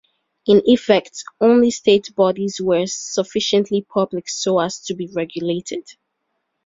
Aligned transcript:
In 0.47 0.63
effect, 0.65 1.23
only 1.39 1.69
state 1.69 2.15
bodies 2.15 2.59
were 2.59 2.87
sufficiently 2.87 3.83
'public' 3.83 4.29
so 4.29 4.57
as 4.59 4.79
to 4.85 4.95
be 4.95 5.05
regulated. 5.05 5.87